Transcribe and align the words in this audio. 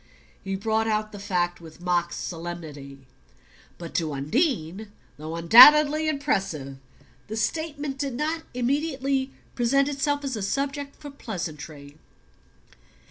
He 0.43 0.55
brought 0.55 0.87
out 0.87 1.11
the 1.11 1.19
fact 1.19 1.61
with 1.61 1.79
mock 1.79 2.11
solemnity. 2.11 3.05
But 3.77 3.93
to 3.97 4.13
Undine, 4.13 4.91
though 5.17 5.35
undoubtedly 5.35 6.09
impressive, 6.09 6.77
the 7.27 7.37
statement 7.37 7.99
did 7.99 8.15
not 8.15 8.41
immediately 8.55 9.29
present 9.53 9.87
itself 9.87 10.23
as 10.23 10.35
a 10.35 10.41
subject 10.41 10.95
for 10.95 11.11
pleasantry. 11.11 11.97